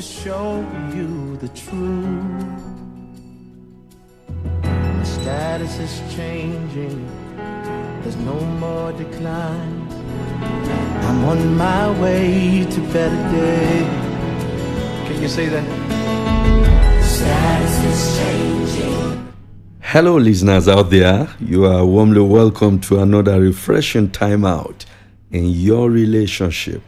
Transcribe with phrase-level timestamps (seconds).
[0.00, 2.62] to show you the truth.
[4.62, 7.06] My status is changing,
[8.00, 9.86] there's no more decline.
[11.06, 13.88] I'm on my way to better days.
[15.06, 15.66] Can you say that?
[17.04, 19.34] Status is changing.
[19.80, 21.28] Hello, listeners out there.
[21.40, 24.86] You are warmly welcome to another refreshing time out
[25.30, 26.80] in your relationship,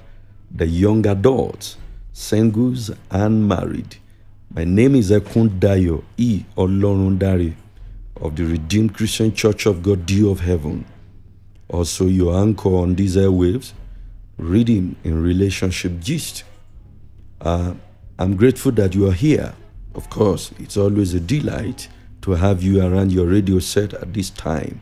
[0.50, 1.76] the young adults,
[2.12, 3.96] singles, and married.
[4.54, 6.44] My name is Ekundayo E.
[6.56, 7.54] Olorundari
[8.20, 10.84] of the Redeemed Christian Church of God, Dew of Heaven.
[11.68, 13.72] Also, your anchor on these airwaves,
[14.36, 16.44] reading in relationship gist.
[17.40, 17.74] Uh,
[18.18, 19.54] I'm grateful that you are here.
[19.94, 21.88] Of course, it's always a delight
[22.22, 24.80] to have you around your radio set at this time.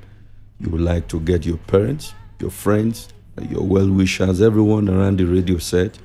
[0.58, 3.08] You would like to get your parents, your friends,
[3.48, 5.98] your well wishers, everyone around the radio set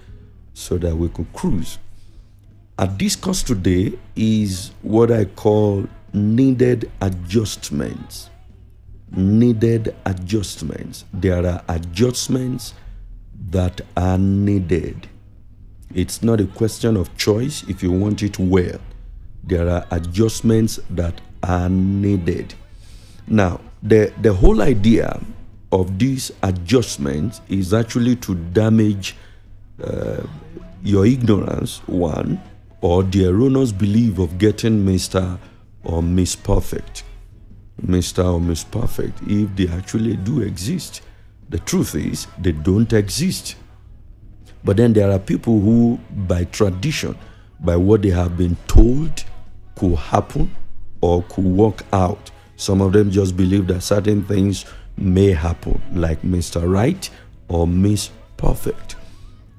[0.55, 1.77] so that we could cruise.
[2.79, 8.29] Our discourse today is what I call needed adjustments.
[9.11, 11.03] Needed adjustments.
[11.13, 12.73] There are adjustments
[13.49, 15.07] that are needed.
[15.93, 18.79] It's not a question of choice if you want it well.
[19.43, 22.53] There are adjustments that are needed.
[23.27, 25.21] Now, the, the whole idea
[25.71, 29.15] of these adjustments is actually to damage
[29.83, 30.23] uh,
[30.85, 32.39] your ignorance, one,
[32.81, 35.39] or the erroneous belief of getting Mr.
[35.83, 37.03] or Miss Perfect.
[37.83, 38.33] Mr.
[38.33, 41.01] or Miss Perfect, if they actually do exist.
[41.49, 43.55] The truth is, they don't exist.
[44.63, 47.17] But then there are people who, by tradition,
[47.59, 49.23] by what they have been told
[49.75, 50.55] could happen
[51.01, 54.65] or could work out, some of them just believe that certain things
[54.97, 56.71] may happen, like Mr.
[56.71, 57.09] Right
[57.47, 58.94] or Miss Perfect.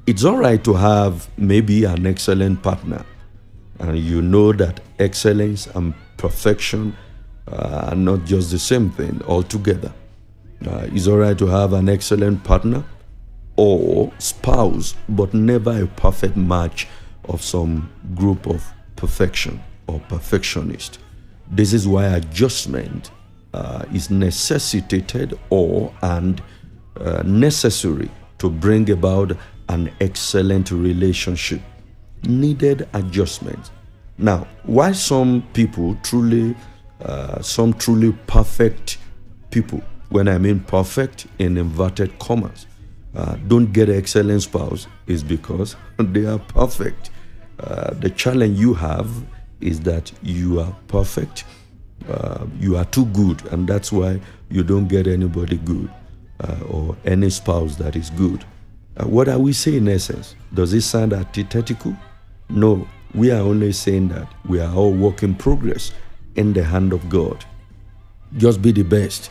[0.07, 3.05] It's all right to have maybe an excellent partner,
[3.81, 6.97] and you know that excellence and perfection
[7.51, 9.93] uh, are not just the same thing altogether.
[10.65, 12.85] Uh, it's all right to have an excellent partner
[13.57, 16.87] or spouse, but never a perfect match
[17.25, 18.65] of some group of
[18.95, 21.01] perfection or perfectionist.
[21.51, 23.11] This is why adjustment
[23.53, 26.41] uh, is necessitated or and
[27.01, 29.37] uh, necessary to bring about
[29.69, 31.61] an excellent relationship.
[32.25, 33.71] Needed adjustment.
[34.19, 36.57] Now, why some people truly,
[37.05, 38.99] uh, some truly perfect
[39.51, 42.67] people, when I mean perfect in inverted commas,
[43.15, 47.11] uh, don't get an excellent spouse is because they are perfect.
[47.59, 49.09] Uh, the challenge you have
[49.61, 51.45] is that you are perfect,
[52.09, 55.91] uh, you are too good, and that's why you don't get anybody good
[56.41, 58.45] uh, or any spouse that is good.
[58.99, 60.35] Uh, what are we saying in essence?
[60.55, 61.95] Does it sound antithetical?
[62.49, 65.93] No, we are only saying that we are all work in progress
[66.37, 67.45] in the hand of God.
[68.37, 69.31] Just be the best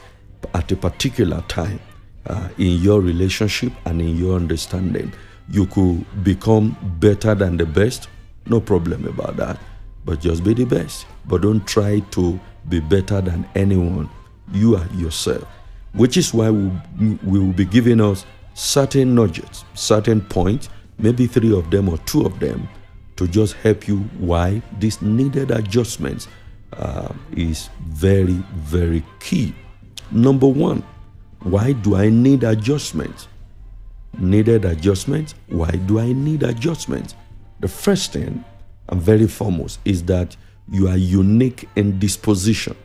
[0.54, 1.80] at a particular time
[2.28, 5.14] uh, in your relationship and in your understanding.
[5.50, 8.10] You could become better than the best,
[8.48, 9.60] no problem about that.
[10.06, 11.08] But just be the best.
[11.26, 12.40] But don't try to
[12.70, 14.10] be better than anyone.
[14.52, 15.48] You are yourself,
[15.94, 16.72] which is why we,
[17.24, 18.26] we will be giving us
[18.56, 22.68] certain nudges, certain points, maybe three of them or two of them,
[23.18, 26.28] to just help you why this needed adjustments
[26.74, 29.54] uh, is very, very key.
[30.12, 30.84] Number one,
[31.44, 33.28] why do I need adjustments?
[34.18, 35.36] Needed adjustments?
[35.48, 37.14] Why do I need adjustments?
[37.60, 38.44] The first thing,
[38.90, 40.36] and very foremost, is that
[40.72, 42.76] you are unique in disposition.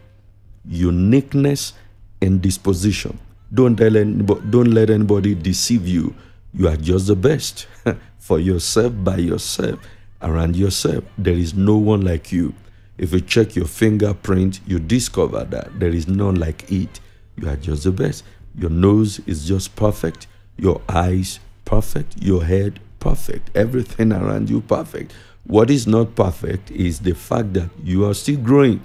[0.64, 1.75] Uniqueness
[2.20, 3.19] in disposition.
[3.53, 6.15] Don't, tell anybody, don't let anybody deceive you.
[6.55, 7.66] You are just the best
[8.19, 9.81] for yourself, by yourself,
[10.22, 11.05] around yourself.
[11.19, 12.55] There is no one like you.
[12.99, 17.00] If you check your fingerprint, you discover that there is none like it.
[17.37, 18.25] You are just the best.
[18.55, 20.27] Your nose is just perfect.
[20.56, 22.22] Your eyes perfect.
[22.22, 23.50] Your head perfect.
[23.56, 25.12] Everything around you perfect.
[25.44, 28.82] What is not perfect is the fact that you are still growing,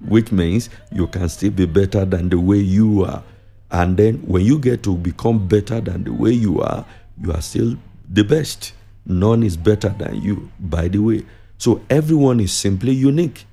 [0.00, 3.22] which means you can still be better than the way you are.
[3.74, 6.86] And then when you get to become better than the way you are,
[7.20, 7.76] you are still
[8.08, 8.72] the best.
[9.04, 11.26] None is better than you, by the way.
[11.58, 13.46] So everyone is simply unique.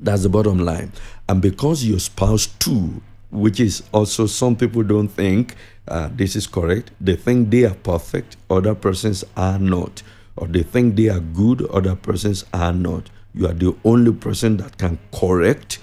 [0.00, 0.90] That's the bottom line.
[1.28, 3.00] And because your spouse too,
[3.30, 5.54] which is also some people don't think
[5.86, 10.02] uh, this is correct, they think they are perfect, other persons are not.
[10.34, 13.08] Or they think they are good, other persons are not.
[13.34, 15.78] You are the only person that can correct,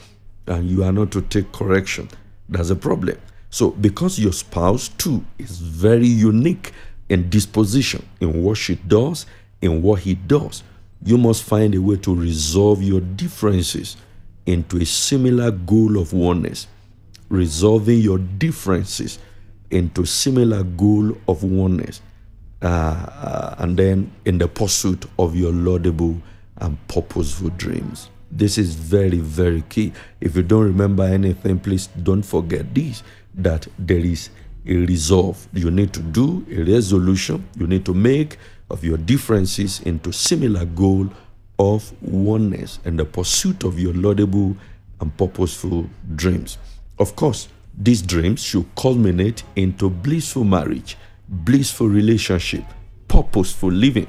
[0.45, 2.09] and you are not to take correction.
[2.49, 3.17] That's a problem.
[3.55, 6.73] So, because your spouse too is very unique
[7.07, 9.25] in disposition, in what she does,
[9.61, 10.61] in what he does,
[11.01, 13.95] You must find a way to resolve your differences
[14.45, 16.67] into a similar goal of oneness.
[17.29, 19.19] Resolving your differences
[19.71, 22.01] into similar goal of oneness.
[22.61, 26.17] Uh, and then in the pursuit of your laudable
[26.57, 28.09] and purposeful dreams.
[28.31, 29.93] This is very, very key.
[30.19, 33.01] If you don't remember anything, please don't forget this
[33.37, 34.29] that there is
[34.67, 38.37] a resolve you need to do, a resolution you need to make
[38.69, 41.07] of your differences into similar goal
[41.59, 44.55] of oneness and the pursuit of your laudable
[44.99, 46.57] and purposeful dreams.
[46.97, 47.47] Of course,
[47.77, 50.97] these dreams should culminate into blissful marriage,
[51.27, 52.63] blissful relationship,
[53.07, 54.07] purposeful living.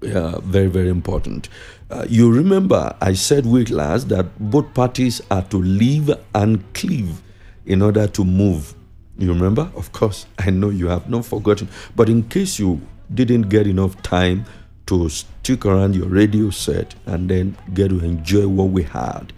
[0.00, 1.48] Yeah, very, very important.
[1.90, 7.22] Uh, you remember I said week last that both parties are to live and cleave
[7.66, 8.74] in order to move.
[9.18, 9.70] You remember?
[9.76, 11.68] Of course, I know you have not forgotten.
[11.94, 12.80] But in case you
[13.12, 14.44] didn't get enough time
[14.86, 19.32] to stick around your radio set and then get to enjoy what we had,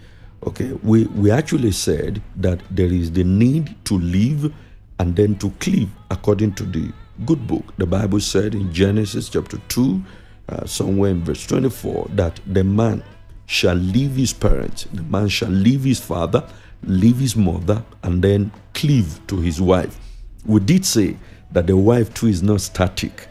[0.45, 4.53] okay, we, we actually said that there is the need to live
[4.99, 6.91] and then to cleave according to the
[7.25, 7.73] good book.
[7.77, 10.03] The Bible said in Genesis chapter 2,
[10.47, 13.03] uh, somewhere in verse 24, that the man
[13.45, 16.47] shall leave his parents, the man shall leave his father,
[16.83, 19.99] leave his mother, and then cleave to his wife.
[20.45, 21.17] We did say
[21.51, 23.27] that the wife too is not static.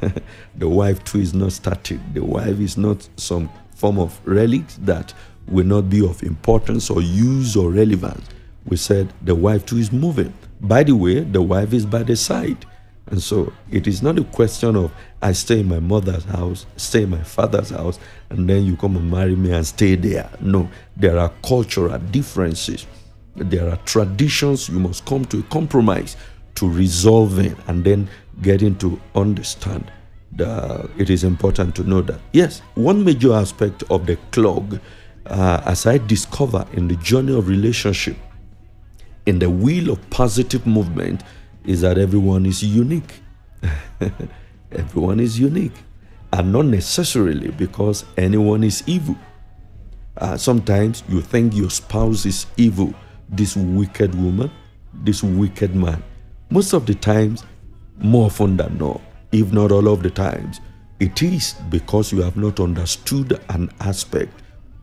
[0.56, 1.98] the wife too is not static.
[2.14, 5.12] The wife is not some form of relic that
[5.46, 8.26] will not be of importance or use or relevance.
[8.66, 10.32] We said the wife too is moving.
[10.60, 12.64] By the way, the wife is by the side.
[13.10, 17.04] And so it is not a question of I stay in my mother's house, stay
[17.04, 17.98] in my father's house,
[18.30, 20.30] and then you come and marry me and stay there.
[20.40, 22.86] No, there are cultural differences.
[23.34, 26.16] There are traditions you must come to a compromise
[26.56, 28.08] to resolve it and then
[28.42, 29.90] getting to understand.
[30.32, 34.78] The, it is important to know that yes, one major aspect of the clog,
[35.26, 38.16] uh, as I discover in the journey of relationship,
[39.24, 41.22] in the wheel of positive movement,
[41.68, 43.20] is that everyone is unique.
[44.72, 45.74] everyone is unique.
[46.32, 49.16] And not necessarily because anyone is evil.
[50.16, 52.94] Uh, sometimes you think your spouse is evil,
[53.28, 54.50] this wicked woman,
[54.94, 56.02] this wicked man.
[56.48, 57.44] Most of the times,
[57.98, 60.62] more often than not, if not all of the times,
[61.00, 64.32] it is because you have not understood an aspect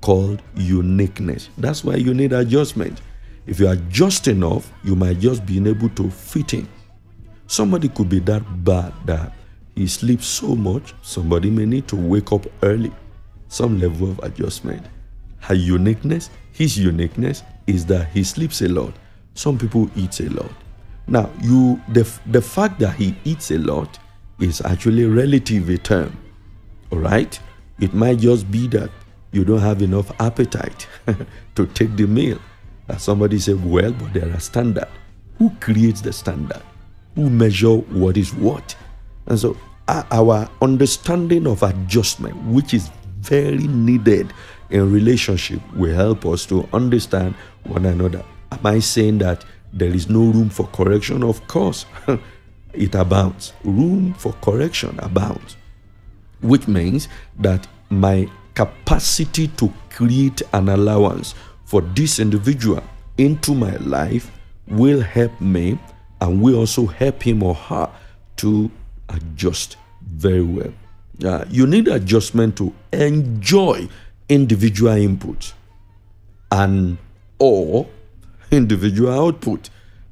[0.01, 1.49] called uniqueness.
[1.57, 3.01] That's why you need adjustment.
[3.47, 6.67] If you are just enough, you might just be able to fit in.
[7.47, 9.33] Somebody could be that bad that
[9.75, 12.91] he sleeps so much, somebody may need to wake up early.
[13.49, 14.85] Some level of adjustment.
[15.39, 18.93] Her uniqueness, his uniqueness is that he sleeps a lot.
[19.35, 20.51] Some people eat a lot.
[21.07, 23.99] Now, you the, the fact that he eats a lot
[24.39, 26.17] is actually a relative term.
[26.91, 27.39] All right?
[27.79, 28.89] It might just be that
[29.31, 30.87] you don't have enough appetite
[31.55, 32.39] to take the meal.
[32.87, 34.91] As somebody said, well, but there are standards.
[35.37, 36.61] Who creates the standard?
[37.15, 38.75] Who measure what is what?
[39.27, 42.89] And so our understanding of adjustment, which is
[43.19, 44.33] very needed
[44.69, 48.23] in relationship, will help us to understand one another.
[48.51, 51.23] Am I saying that there is no room for correction?
[51.23, 51.85] Of course,
[52.73, 53.53] it abounds.
[53.63, 55.57] Room for correction abounds,
[56.41, 57.07] which means
[57.39, 61.35] that my capacity to create an allowance
[61.65, 62.83] for this individual
[63.17, 64.31] into my life
[64.67, 65.77] will help me
[66.21, 67.89] and will also help him or her
[68.37, 68.71] to
[69.09, 70.73] adjust very well.
[71.23, 73.87] Uh, you need adjustment to enjoy
[74.27, 75.53] individual input
[76.51, 76.97] and
[77.39, 77.87] or
[78.51, 79.69] individual output.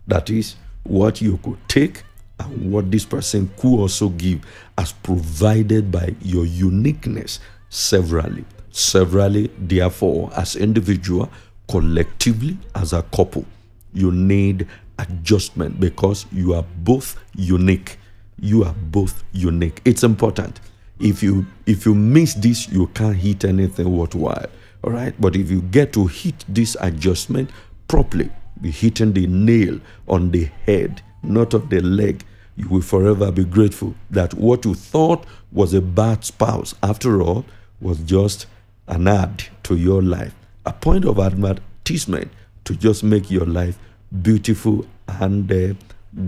[0.08, 2.04] That is what you could take
[2.40, 4.46] and what this person could also give
[4.78, 8.46] as provided by your uniqueness severally.
[8.72, 11.30] Severally, therefore, as individual,
[11.70, 13.46] collectively, as a couple,
[13.94, 14.68] you need
[15.00, 17.98] adjustment because you are both unique.
[18.40, 19.82] You are both unique.
[19.86, 20.60] It's important.
[21.00, 24.48] If you if you miss this, you can't hit anything worthwhile.
[24.84, 25.14] All right.
[25.20, 27.50] But if you get to hit this adjustment
[27.88, 28.30] properly,
[28.62, 32.24] be hitting the nail on the head, not of the leg,
[32.56, 37.46] you will forever be grateful that what you thought was a bad spouse, after all,
[37.82, 38.46] was just
[38.88, 42.32] an add to your life, a point of advertisement
[42.66, 43.78] to just make your life
[44.22, 45.74] beautiful and uh,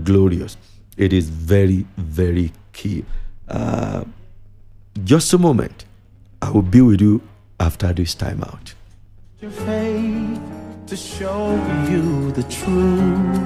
[0.04, 0.56] glorious.
[0.96, 3.04] It is very, very key.
[3.48, 4.04] Uh,
[5.04, 5.84] just a moment.
[6.42, 7.22] I will be with you
[7.58, 8.74] after this time out.
[9.40, 10.40] Your faith
[10.86, 11.54] to show
[11.88, 13.36] you the truth.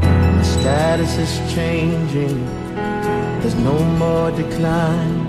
[0.00, 2.44] The status is changing.
[3.40, 5.26] There's no more decline.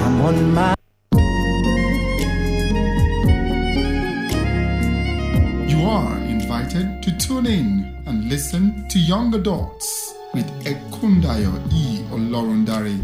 [0.00, 0.77] I'm on my
[7.48, 12.04] in and listen to Young Adults with Ekundayo E.
[12.10, 12.94] Olorundare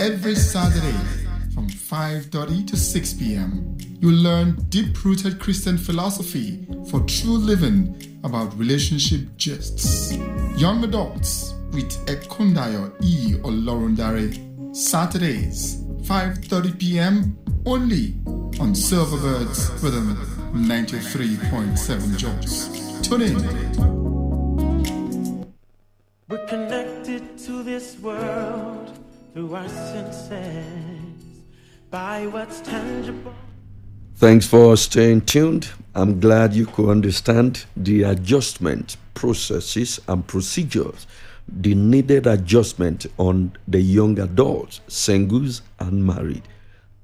[0.00, 0.98] every Saturday
[1.54, 3.76] from 5.30 to 6 p.m.
[4.00, 10.12] You'll learn deep-rooted Christian philosophy for true living about relationship gists.
[10.56, 13.34] Young Adults with Ekundayo E.
[13.42, 14.32] Olorundare
[14.74, 17.38] Saturdays, 5.30 p.m.
[17.66, 18.14] only
[18.60, 22.68] on Silverbirds Rhythm 93.7 Jos.
[23.00, 23.36] Tune in.
[26.28, 28.98] We're connected to this world
[29.32, 31.40] through our senses
[31.90, 33.32] by what's tangible.
[34.16, 35.70] Thanks for staying tuned.
[35.94, 41.06] I'm glad you could understand the adjustment processes and procedures,
[41.48, 46.42] the needed adjustment on the young adults, singles, and married.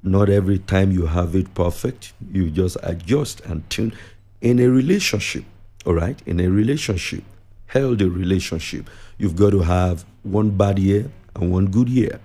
[0.03, 3.93] Not every time you have it perfect, you just adjust and tune.
[4.41, 5.45] In a relationship,
[5.85, 7.25] all right, in a relationship,
[7.67, 8.89] healthy relationship,
[9.19, 12.21] you've got to have one bad year and one good year.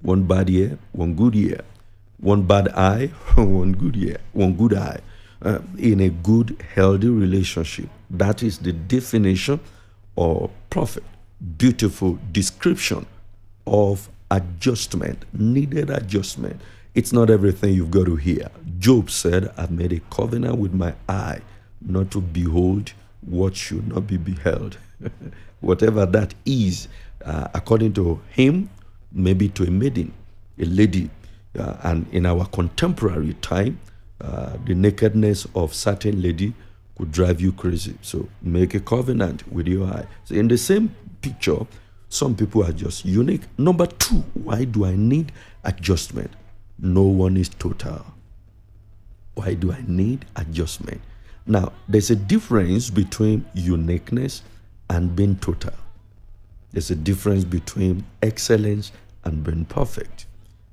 [0.00, 1.60] One bad year, one good year.
[2.18, 5.00] One bad eye, one good year, one good eye.
[5.42, 7.88] Uh, in a good, healthy relationship.
[8.08, 9.60] That is the definition
[10.16, 11.06] or perfect,
[11.58, 13.06] beautiful description
[13.66, 16.60] of adjustment, needed adjustment.
[16.94, 18.50] It's not everything you've got to hear.
[18.78, 21.40] Job said, I've made a covenant with my eye
[21.80, 24.76] not to behold what should not be beheld.
[25.60, 26.88] Whatever that is,
[27.24, 28.68] uh, according to him,
[29.10, 30.12] maybe to a maiden,
[30.58, 31.08] a lady.
[31.58, 33.80] Uh, and in our contemporary time,
[34.20, 36.52] uh, the nakedness of certain lady
[36.98, 37.96] could drive you crazy.
[38.02, 40.06] So make a covenant with your eye.
[40.24, 41.66] So in the same picture,
[42.10, 43.42] some people are just unique.
[43.56, 45.32] Number two, why do I need
[45.64, 46.30] adjustment?
[46.84, 48.04] No one is total.
[49.34, 51.00] Why do I need adjustment?
[51.46, 54.42] Now, there's a difference between uniqueness
[54.90, 55.72] and being total.
[56.72, 58.90] There's a difference between excellence
[59.22, 60.26] and being perfect.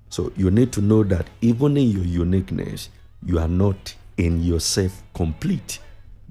[0.10, 2.90] So you need to know that even in your uniqueness,
[3.24, 5.78] you are not in yourself complete.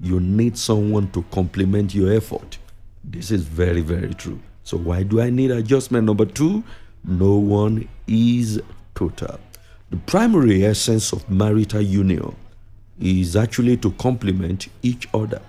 [0.01, 2.57] You need someone to complement your effort.
[3.01, 4.41] This is very, very true.
[4.63, 6.05] So, why do I need adjustment?
[6.05, 6.63] Number two,
[7.05, 8.61] no one is
[8.93, 9.39] total.
[9.89, 12.35] The primary essence of marital union
[12.99, 15.41] is actually to complement each other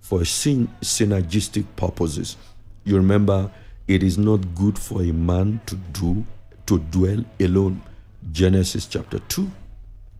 [0.00, 2.36] for syn- synergistic purposes.
[2.84, 3.50] You remember,
[3.88, 6.24] it is not good for a man to do
[6.66, 7.82] to dwell alone.
[8.30, 9.50] Genesis chapter 2.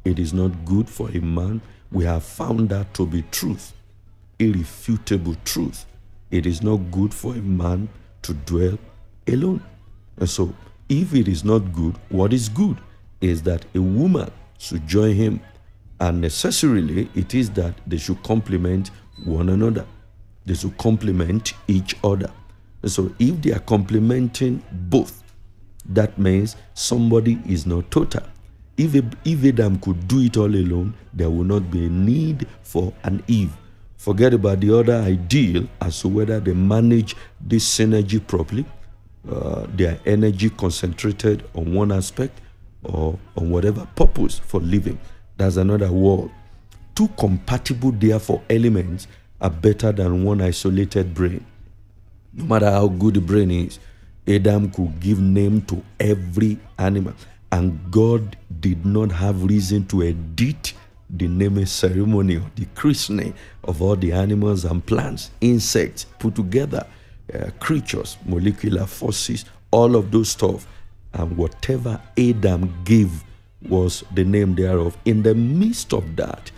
[0.05, 1.61] It is not good for a man.
[1.93, 3.73] We have found that to be truth,
[4.41, 5.87] irrefutable truth.
[6.33, 7.89] It is not good for a man
[8.23, 8.79] to dwell
[9.29, 9.63] alone.
[10.17, 10.53] And so,
[10.89, 12.77] if it is not good, what is good
[13.21, 15.41] is that a woman should join him,
[16.01, 18.91] and necessarily it is that they should complement
[19.25, 19.87] one another.
[20.47, 22.31] They should complement each other.
[22.83, 25.23] And so, if they are complementing both,
[25.87, 28.23] that means somebody is not total.
[28.77, 32.47] If, a, if Adam could do it all alone, there will not be a need
[32.63, 33.53] for an Eve.
[33.99, 38.65] Forget about the other ideal as to whether they manage this synergy properly,
[39.31, 42.41] uh, their energy concentrated on one aspect
[42.83, 44.99] or on whatever purpose for living.
[45.37, 46.31] That's another world.
[46.95, 49.07] Two compatible, therefore, elements
[49.41, 51.45] are better than one isolated brain.
[52.33, 53.79] No matter how good the brain is,
[54.27, 57.15] Adam could give name to every animal,
[57.51, 60.75] and God did not have reason to edit
[61.09, 63.35] the naming ceremony or the christening
[63.65, 66.87] of all the animals and plants, insects put together,
[67.35, 70.67] uh, creatures, molecular forces, all of those stuff,
[71.15, 73.25] and whatever Adam gave
[73.69, 74.97] was the name thereof.
[75.05, 76.51] In the midst of that,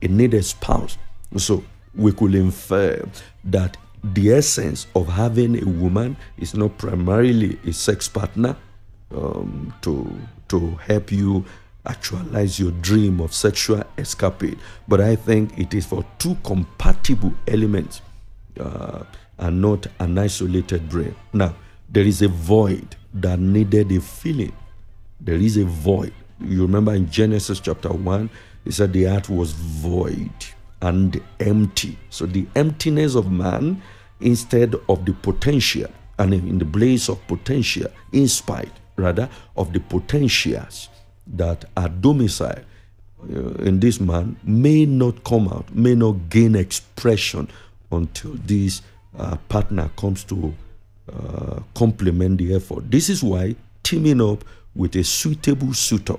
[0.00, 0.96] it needed a spouse.
[1.36, 1.62] So
[1.94, 3.04] we could infer
[3.44, 8.56] that the essence of having a woman is not primarily a sex partner
[9.14, 10.10] um, to
[10.48, 11.44] to help you
[11.86, 18.00] actualize your dream of sexual escapade, but I think it is for two compatible elements
[18.60, 19.02] uh,
[19.38, 21.14] and not an isolated brain.
[21.32, 21.54] Now,
[21.88, 24.54] there is a void that needed a filling.
[25.20, 26.12] There is a void.
[26.40, 28.30] You remember in Genesis chapter 1,
[28.64, 30.30] it said the earth was void
[30.80, 31.98] and empty.
[32.10, 33.82] So the emptiness of man
[34.20, 39.80] instead of the potential, and in the place of potential, in spite rather of the
[39.80, 40.88] potentials
[41.26, 42.64] that are domiciled
[43.22, 47.48] uh, in this man, may not come out, may not gain expression
[47.92, 48.82] until this
[49.16, 50.54] uh, partner comes to
[51.12, 52.90] uh, complement the effort.
[52.90, 56.18] This is why teaming up with a suitable suitor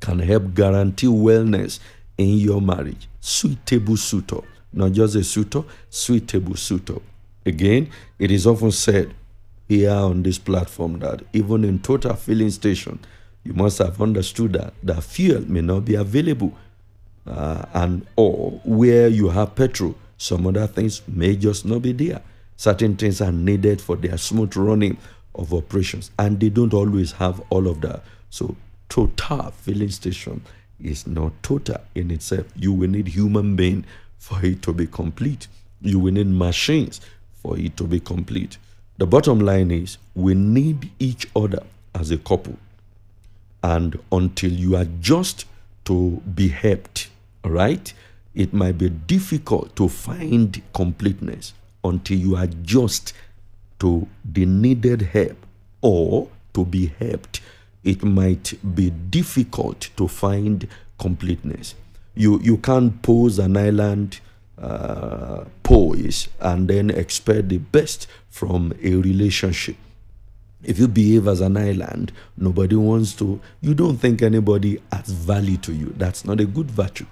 [0.00, 1.80] can help guarantee wellness
[2.16, 3.08] in your marriage.
[3.20, 4.40] Suitable suitor,
[4.72, 7.00] not just a suitor, suitable suitor.
[7.46, 9.14] Again, it is often said
[9.68, 12.98] here on this platform that even in total filling station,
[13.44, 16.52] you must have understood that that fuel may not be available,
[17.26, 22.22] uh, and or where you have petrol, some other things may just not be there.
[22.58, 24.98] Certain things are needed for their smooth running
[25.36, 28.02] of operations, and they don't always have all of that.
[28.30, 28.56] So,
[28.88, 30.42] total filling station
[30.82, 32.46] is not total in itself.
[32.56, 33.84] You will need human being
[34.18, 35.46] for it to be complete.
[35.80, 37.00] You will need machines
[37.32, 38.58] for it to be complete.
[38.96, 41.62] The bottom line is we need each other
[41.94, 42.58] as a couple.
[43.62, 45.44] And until you adjust
[45.84, 47.08] to be helped,
[47.44, 47.92] right,
[48.34, 51.52] it might be difficult to find completeness
[51.84, 53.12] until you adjust
[53.80, 55.36] to the needed help
[55.80, 57.40] or to be helped.
[57.84, 60.66] It might be difficult to find
[60.98, 61.74] completeness.
[62.14, 64.20] You, you can't pose an island
[64.60, 69.76] uh, poise and then expect the best from a relationship.
[70.64, 75.56] If you behave as an island, nobody wants to, you don't think anybody adds value
[75.58, 75.94] to you.
[75.96, 77.06] That's not a good virtue.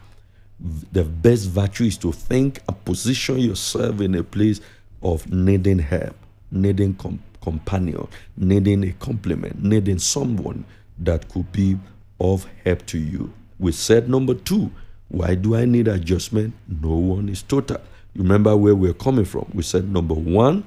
[0.93, 4.61] The best virtue is to think and position yourself in a place
[5.03, 6.17] of needing help,
[6.51, 10.65] needing com- companion, needing a compliment, needing someone
[10.99, 11.79] that could be
[12.19, 13.33] of help to you.
[13.59, 14.71] We said number two,
[15.09, 16.55] why do I need adjustment?
[16.67, 17.81] No one is total.
[18.15, 19.47] Remember where we're coming from.
[19.53, 20.65] We said number one,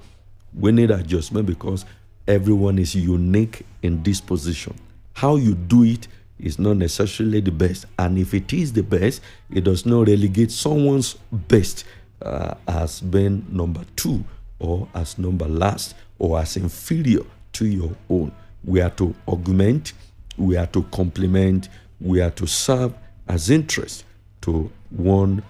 [0.58, 1.84] we need adjustment because
[2.28, 4.76] everyone is unique in this position.
[5.14, 6.08] How you do it
[6.40, 7.86] is not necessarily the best.
[7.98, 11.84] And if it is the best, it does not relegate someone's best
[12.22, 14.24] uh, as being number two
[14.60, 18.32] or as number last or as inferior to your own.
[18.64, 19.94] We are to augment,
[20.38, 21.70] we are to complement,
[22.02, 22.94] we are to serve
[23.28, 24.06] as interest
[24.42, 25.44] to one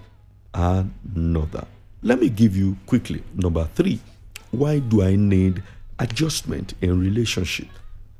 [0.54, 1.66] another.
[2.02, 4.00] Let me give you quickly number three.
[4.50, 5.62] Why do I need
[5.98, 7.68] adjustment in relationship?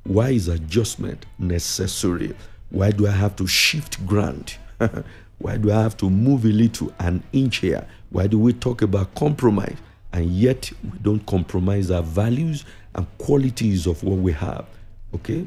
[0.05, 2.35] Why is adjustment necessary?
[2.70, 4.56] Why do I have to shift ground?
[5.38, 7.87] Why do I have to move a little an inch here?
[8.11, 9.76] Why do we talk about compromise
[10.12, 14.66] and yet we don't compromise our values and qualities of what we have?
[15.14, 15.46] Okay?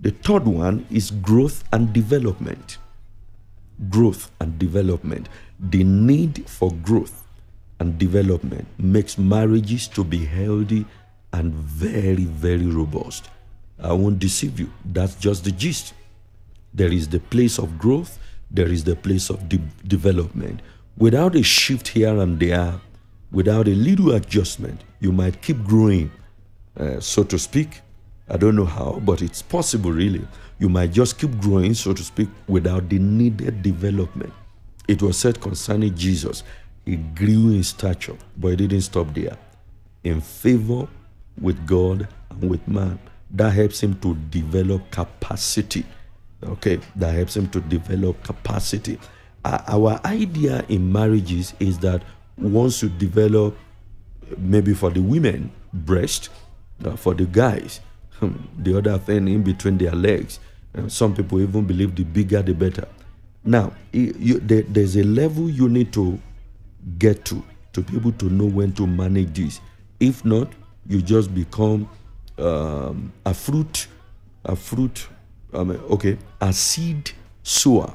[0.00, 2.78] The third one is growth and development
[3.88, 5.28] growth and development.
[5.58, 7.24] The need for growth
[7.80, 10.84] and development makes marriages to be healthy
[11.32, 13.30] and very, very robust.
[13.80, 14.72] I won't deceive you.
[14.84, 15.94] That's just the gist.
[16.74, 18.18] There is the place of growth,
[18.50, 20.60] there is the place of de- development.
[20.96, 22.74] Without a shift here and there,
[23.30, 26.10] without a little adjustment, you might keep growing,
[26.78, 27.80] uh, so to speak.
[28.28, 30.26] I don't know how, but it's possible, really
[30.58, 34.32] you might just keep growing, so to speak, without the needed development.
[34.88, 36.42] It was said concerning Jesus,
[36.84, 39.36] he grew in stature, but he didn't stop there.
[40.04, 40.88] In favor
[41.40, 42.98] with God and with man,
[43.30, 45.84] that helps him to develop capacity.
[46.42, 48.98] Okay, that helps him to develop capacity.
[49.44, 52.02] Uh, our idea in marriages is that
[52.36, 53.56] once you develop,
[54.36, 56.30] maybe for the women, breast,
[56.84, 57.80] uh, for the guys,
[58.58, 60.38] the other thing in between their legs,
[60.86, 62.86] some people even believe the bigger the better.
[63.44, 66.20] Now, you, there, there's a level you need to
[66.98, 69.60] get to to be able to know when to manage this.
[70.00, 70.52] If not,
[70.86, 71.88] you just become
[72.38, 73.88] um, a fruit,
[74.44, 75.08] a fruit,
[75.52, 77.10] um, okay, a seed
[77.42, 77.94] sower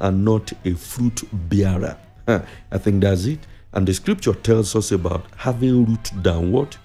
[0.00, 1.96] and not a fruit bearer.
[2.26, 3.40] I think that's it.
[3.72, 6.76] And the scripture tells us about having root downward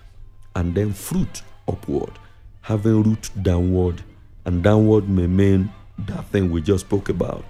[0.56, 2.12] and then fruit upward.
[2.62, 4.02] Having root downward
[4.46, 7.46] and downward may mean that thing we just spoke about.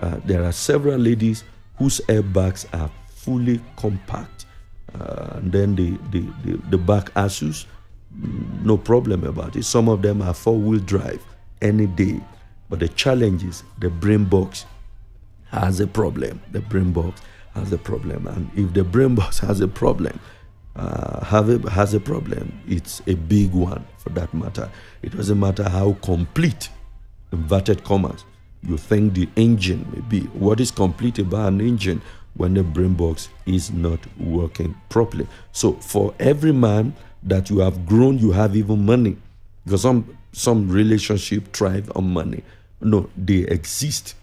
[0.00, 1.44] Uh, there are several ladies
[1.78, 4.46] whose airbags are fully compact,
[4.98, 7.66] uh, and then the, the, the, the back ASUS,
[8.62, 9.64] no problem about it.
[9.64, 11.22] Some of them are four wheel drive
[11.62, 12.20] any day,
[12.68, 14.66] but the challenge is the brain box
[15.50, 16.40] has a problem.
[16.52, 17.20] The brain box
[17.54, 20.18] has a problem, and if the brain box has a problem,
[20.76, 24.70] uh, have a, has a problem, it's a big one for that matter.
[25.02, 26.68] It doesn't matter how complete,
[27.32, 28.24] inverted commas,
[28.62, 30.20] you think the engine may be.
[30.28, 32.02] What is complete about an engine
[32.34, 35.26] when the brain box is not working properly?
[35.52, 39.16] So, for every man that you have grown, you have even money.
[39.64, 42.42] Because some some relationship thrive on money.
[42.82, 44.14] No, they exist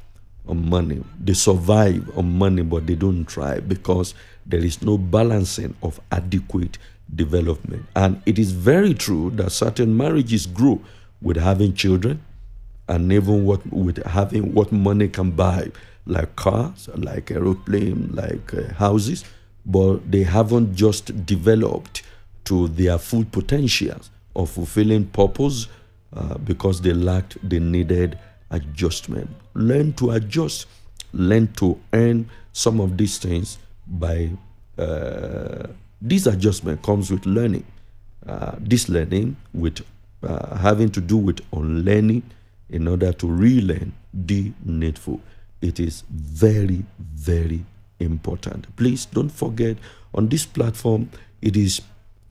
[0.48, 1.04] on money.
[1.20, 4.14] They survive on money, but they don't thrive because
[4.46, 6.78] there is no balancing of adequate
[7.16, 7.86] development.
[7.96, 10.82] And it is very true that certain marriages grow
[11.20, 12.24] with having children
[12.88, 15.72] and even what with having what money can buy,
[16.06, 19.26] like cars, like aeroplane, like uh, houses,
[19.66, 22.04] but they haven't just developed
[22.46, 25.68] to their full potentials of fulfilling purpose
[26.16, 28.18] uh, because they lacked the needed
[28.52, 29.30] adjustment.
[29.54, 30.68] Learn to adjust.
[31.14, 34.30] Learn to earn some of these things by
[34.78, 35.68] uh,
[36.02, 37.66] this adjustment comes with learning.
[38.28, 39.82] Uh, this learning with
[40.24, 42.24] uh, having to do with unlearning
[42.70, 45.20] in order to relearn the needful.
[45.62, 47.66] It is very, very
[48.00, 48.74] important.
[48.76, 49.78] Please don't forget
[50.14, 51.10] on this platform,
[51.42, 51.82] it is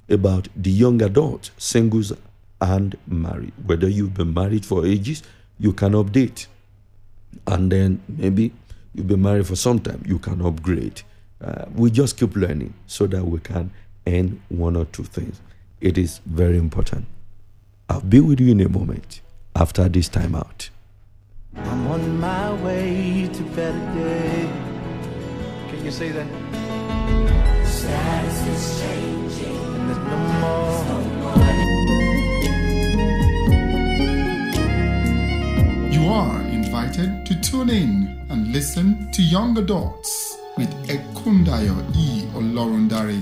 [0.08, 2.12] about the young adults, singles
[2.62, 3.52] and married.
[3.66, 5.22] Whether you've been married for ages,
[5.58, 6.46] you can update.
[7.46, 8.52] And then maybe
[8.94, 11.02] you've been married for some time, you can upgrade.
[11.42, 13.72] Uh, we just keep learning so that we can
[14.06, 15.40] end one or two things.
[15.80, 17.06] It is very important.
[17.88, 19.20] I'll be with you in a moment
[19.56, 20.70] after this time out.
[21.56, 24.48] I'm on my way to better day.
[25.68, 26.28] Can you say that?
[27.66, 29.56] Status is changing.
[29.56, 30.71] And there's no more.
[37.62, 42.22] Tune in and listen to Young Adults with Ekundayo E.
[42.34, 43.20] Olorundare.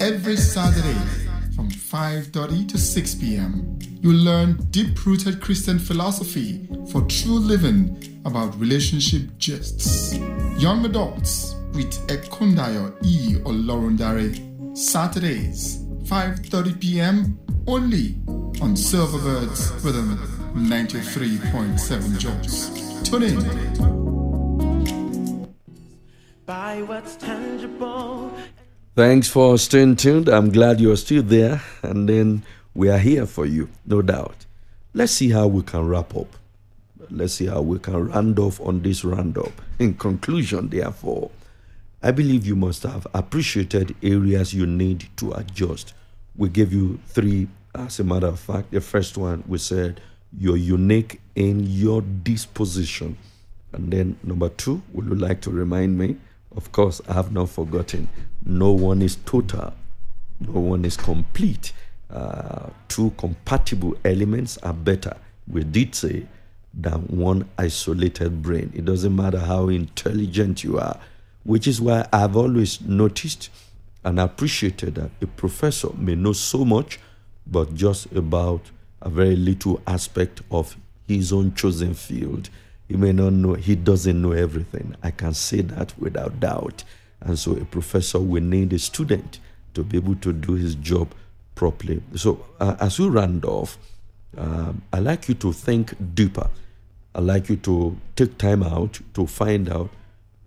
[0.00, 0.98] Every Saturday
[1.54, 3.78] from 5.30 to 6 p.m.
[4.00, 10.14] You'll learn deep-rooted Christian philosophy for true living about relationship gists.
[10.58, 13.34] Young Adults with Ekundayo E.
[13.44, 14.32] Olorundare.
[14.76, 17.38] Saturdays, 5.30 p.m.
[17.66, 18.14] only
[18.62, 22.70] on Silverbirds Rhythm 93.7 Jos.
[23.02, 23.38] Tune in.
[26.46, 28.32] By what's tangible.
[28.94, 30.28] Thanks for staying tuned.
[30.28, 31.60] I'm glad you're still there.
[31.82, 34.46] And then we are here for you, no doubt.
[34.92, 36.36] Let's see how we can wrap up.
[37.10, 39.60] Let's see how we can round off on this roundup.
[39.80, 41.32] In conclusion, therefore,
[42.00, 45.94] I believe you must have appreciated areas you need to adjust.
[46.36, 48.70] We gave you three, as a matter of fact.
[48.70, 50.00] The first one, we said
[50.38, 53.16] you're unique in your disposition.
[53.72, 56.16] And then number two, would you like to remind me?
[56.56, 58.08] Of course, I have not forgotten.
[58.44, 59.72] No one is total,
[60.40, 61.72] no one is complete.
[62.10, 65.16] Uh, two compatible elements are better,
[65.48, 66.26] we did say,
[66.72, 68.72] than one isolated brain.
[68.74, 70.98] It doesn't matter how intelligent you are,
[71.42, 73.50] which is why I've always noticed
[74.04, 77.00] and appreciated that a professor may know so much,
[77.46, 78.70] but just about
[79.04, 82.48] a very little aspect of his own chosen field.
[82.88, 84.96] He may not know, he doesn't know everything.
[85.02, 86.84] I can say that without doubt.
[87.20, 89.38] And so a professor will need a student
[89.74, 91.14] to be able to do his job
[91.54, 92.02] properly.
[92.16, 93.78] So uh, as we round off,
[94.36, 96.48] um, I like you to think deeper.
[97.14, 99.90] I like you to take time out to find out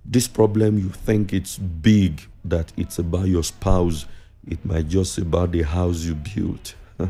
[0.03, 4.05] this problem you think it's big, that it's about your spouse.
[4.47, 6.75] It might just be about the house you built.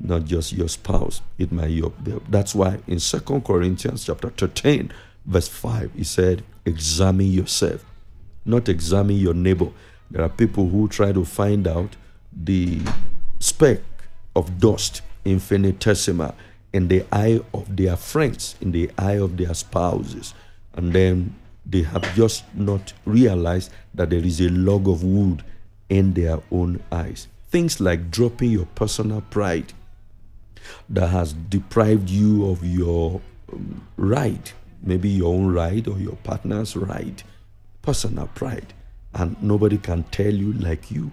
[0.00, 1.22] not just your spouse.
[1.38, 1.92] It might your
[2.28, 4.92] that's why in Second Corinthians chapter 13,
[5.26, 7.84] verse 5, he said, examine yourself,
[8.44, 9.68] not examine your neighbor.
[10.10, 11.96] There are people who try to find out
[12.32, 12.80] the
[13.38, 13.80] speck
[14.34, 16.34] of dust, infinitesimal,
[16.72, 20.34] in the eye of their friends, in the eye of their spouses.
[20.74, 21.34] And then
[21.66, 25.44] they have just not realized that there is a log of wood
[25.88, 27.28] in their own eyes.
[27.50, 29.72] Things like dropping your personal pride
[30.88, 33.20] that has deprived you of your
[33.52, 37.22] um, right, maybe your own right or your partner's right,
[37.82, 38.72] personal pride.
[39.14, 41.10] And nobody can tell you like you.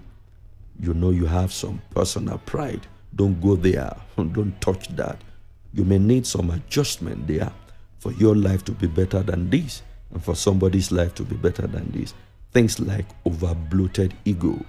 [0.80, 2.88] You know you have some personal pride.
[3.16, 3.96] Don't go there.
[4.16, 5.22] Don't touch that.
[5.74, 7.52] You may need some adjustment there
[8.00, 9.82] for your life to be better than this
[10.12, 12.14] and for somebody's life to be better than this.
[12.52, 14.64] Things like over bloated ego,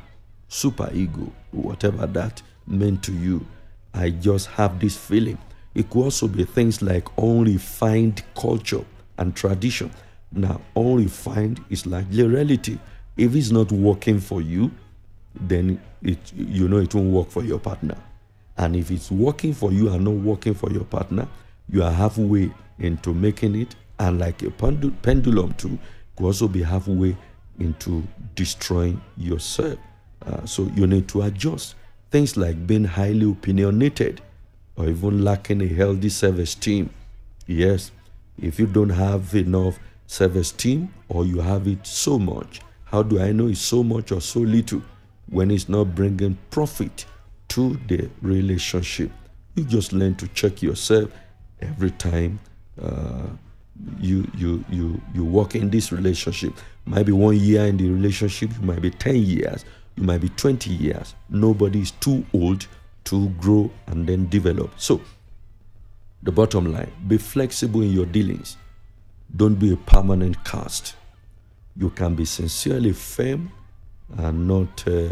[0.49, 3.47] super ego, whatever that meant to you
[3.95, 5.39] I just have this feeling.
[5.75, 8.85] It could also be things like unrefined culture
[9.19, 9.91] and tradition.
[10.33, 12.79] Now, unrefined is largely relative.
[13.17, 14.71] If it's not working for you,
[15.35, 17.97] then it you know it won't work for your partner.
[18.57, 21.29] And if it's working for you and not working for your partner,
[21.69, 23.75] you are halfway into making it.
[23.99, 25.79] And like a pendulum too,
[26.17, 27.17] could also be halfway
[27.59, 28.03] into
[28.35, 29.79] destroying yourself.
[30.25, 31.75] Uh, so you need to adjust.
[32.11, 34.21] Things like being highly opinionated
[34.77, 36.91] or even lacking a healthy self esteem.
[37.47, 37.93] Yes,
[38.41, 43.21] if you don't have enough self esteem or you have it so much, how do
[43.21, 44.83] I know it's so much or so little
[45.29, 47.07] when it's not bringing profit
[47.49, 49.11] to the relationship.
[49.55, 51.11] You just learn to check yourself
[51.61, 52.41] every time
[52.83, 53.27] uh,
[53.99, 56.55] you you you you work in this relationship.
[56.85, 59.65] Might be one year in the relationship, you might be 10 years,
[60.01, 61.15] you might be 20 years.
[61.29, 62.67] Nobody is too old
[63.05, 64.73] to grow and then develop.
[64.79, 65.01] So
[66.23, 68.57] the bottom line, be flexible in your dealings.
[69.37, 70.97] Don't be a permanent cast.
[71.77, 73.53] You can be sincerely firm
[74.17, 75.11] and not uh,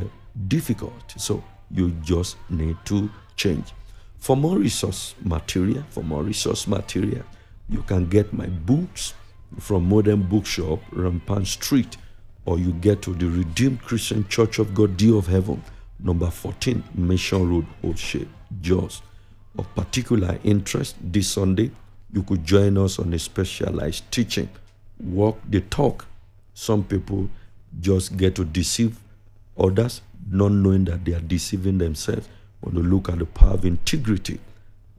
[0.49, 1.15] difficult.
[1.19, 3.73] So you just need to change.
[4.19, 7.25] For more resource material, for more resource material,
[7.69, 9.13] you can get my books
[9.61, 11.97] from Modern Bookshop, Rwang Pam Street,
[12.49, 15.63] or you get to the Redeemed Christian Church of God, Dew of Heaven,
[16.01, 18.29] number 14, Mission Road, Old Shape,
[18.63, 19.03] Jos.
[19.59, 21.71] Of particular interest this Sunday,
[22.11, 24.49] you could join us on a specialized teaching.
[24.99, 26.07] Walk the talk.
[26.55, 27.29] Some people
[27.79, 28.99] just get to deceive
[29.59, 32.31] others, not knowing that they are deceiving themselves.
[32.63, 34.41] When you look at the power of integrity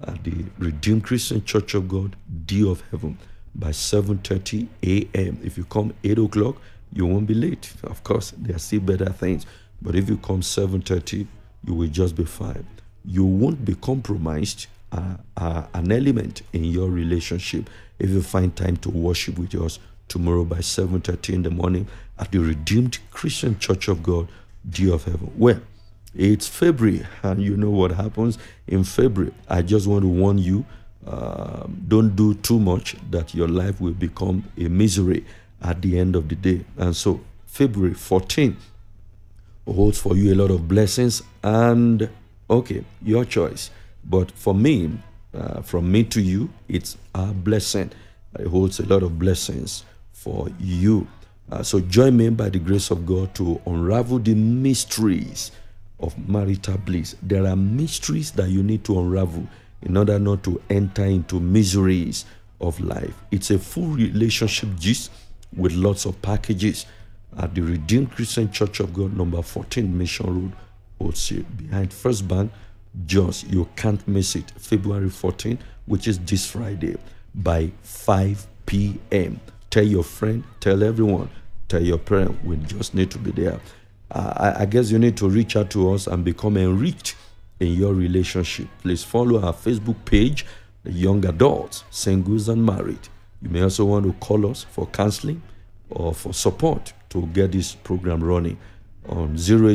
[0.03, 3.17] at the Redeemed Christian Church of God, Dew of Heaven,
[3.55, 5.39] by 7:30 a.m.
[5.43, 6.61] If you come 8 o'clock,
[6.93, 7.73] you won't be late.
[7.83, 9.45] Of course, there are still better things.
[9.81, 11.27] But if you come 7:30,
[11.65, 12.65] you will just be fine.
[13.05, 18.77] You won't be compromised uh, uh, an element in your relationship if you find time
[18.77, 23.87] to worship with us tomorrow by 7:30 in the morning at the Redeemed Christian Church
[23.87, 24.27] of God,
[24.69, 25.31] Dew of Heaven.
[25.37, 25.61] Well,
[26.15, 29.33] it's February, and you know what happens in February.
[29.47, 30.65] I just want to warn you
[31.05, 35.25] uh, don't do too much that your life will become a misery
[35.61, 36.65] at the end of the day.
[36.77, 38.55] And so, February 14
[39.65, 42.09] holds for you a lot of blessings, and
[42.49, 43.71] okay, your choice.
[44.03, 44.97] But for me,
[45.33, 47.91] uh, from me to you, it's a blessing.
[48.37, 51.07] It holds a lot of blessings for you.
[51.51, 55.51] Uh, so join me by the grace of God to unravel the mysteries
[55.99, 57.15] of marital bliss.
[57.21, 59.47] There are mysteries that you need to unravel
[59.81, 62.25] in order not to enter into miseries
[62.61, 63.13] of life.
[63.31, 65.11] It's a full relationship gist
[65.55, 66.85] with lots of packages
[67.37, 70.51] at the Redeemed Christian Church of God, number 14 Mission Road,
[71.01, 72.51] Otsy, behind First Bank,
[73.05, 74.51] Just You can't miss it.
[74.57, 76.97] February 14, which is this Friday,
[77.35, 79.39] by 5 p.m.
[79.69, 81.29] Tell your friend, tell everyone,
[81.67, 82.43] tell your parent.
[82.43, 83.59] We just need to be there.
[84.11, 87.15] I, I guess you need to reach out to us and become enriched
[87.59, 88.67] in your relationship.
[88.81, 90.45] Please follow our Facebook page,
[90.83, 93.07] The Young Adults, Singles and Married.
[93.41, 95.41] You may also want to call us for counseling
[95.89, 98.57] or for support to get this program running
[99.07, 99.73] on 00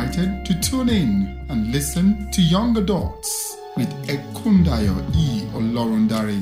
[0.06, 5.42] Invited to tune in and listen to Young Adults with Ekundayo E.
[5.52, 6.40] Olorundari.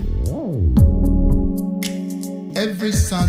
[2.56, 3.24] Every Saturday